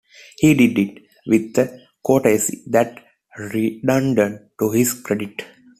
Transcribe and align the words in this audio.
He 0.39 0.55
did 0.55 0.79
it 0.79 1.03
with 1.27 1.55
a 1.59 1.87
courtesy 2.03 2.63
that 2.71 3.05
redounded 3.37 4.49
to 4.59 4.71
his 4.71 4.95
credit. 4.95 5.43